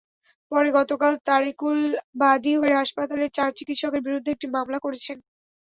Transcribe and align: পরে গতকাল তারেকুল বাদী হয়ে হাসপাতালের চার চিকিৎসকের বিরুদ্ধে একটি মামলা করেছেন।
পরে 0.51 0.69
গতকাল 0.77 1.13
তারেকুল 1.27 1.79
বাদী 2.15 2.53
হয়ে 2.57 2.77
হাসপাতালের 2.79 3.29
চার 3.33 3.49
চিকিৎসকের 3.57 4.01
বিরুদ্ধে 4.03 4.33
একটি 4.33 4.47
মামলা 4.55 4.77
করেছেন। 4.79 5.17